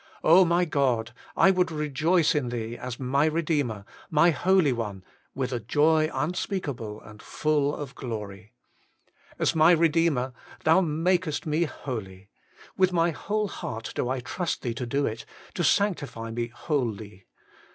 [0.23, 1.11] my God!
[1.37, 5.03] I would rejoice in Thee as my Eedeemer, MY HOLY ONE,
[5.35, 8.55] with a joy unspeakable and full of glory.
[9.37, 10.33] As my Kedeemer,
[10.63, 12.31] Thou makest me holy.
[12.75, 17.27] With my whole heart do I trust Thee to do it, to sanctify me wholly.